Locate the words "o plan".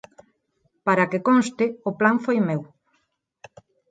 1.89-2.17